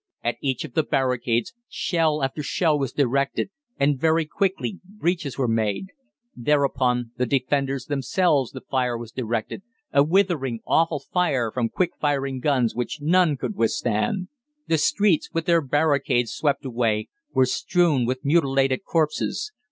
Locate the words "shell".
1.69-2.23, 2.41-2.79